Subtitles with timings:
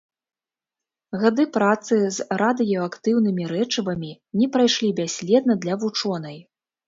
[1.23, 6.37] Гады працы з радыеактыўнымі рэчывамі не прайшлі бясследна для вучонай.